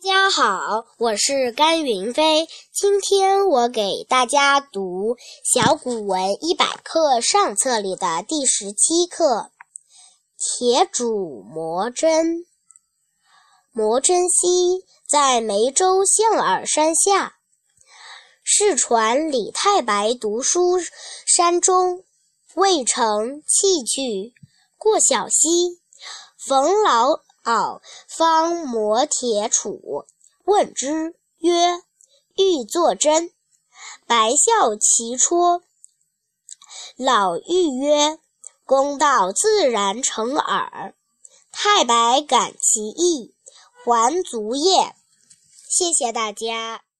[0.00, 2.46] 大家好，我是甘云飞。
[2.72, 9.24] 今天我给大家读《小古文一百课上册》里的第十七课
[10.38, 12.26] 《铁杵磨针》。
[13.72, 17.38] 磨针溪在梅州象耳山下。
[18.44, 20.78] 世传李太白读书
[21.26, 22.04] 山中，
[22.54, 24.32] 未成弃去，
[24.76, 25.80] 过小溪，
[26.38, 27.18] 逢老。
[27.48, 30.04] 老方磨铁杵，
[30.44, 31.82] 问之曰
[32.36, 33.32] ：“欲作针。”
[34.06, 35.62] 白笑其戳。
[36.94, 38.18] 老妪曰
[38.68, 40.94] ：“公道自然成耳。”
[41.50, 43.34] 太白感其意，
[43.82, 44.94] 还卒业。
[45.70, 46.82] 谢谢大家。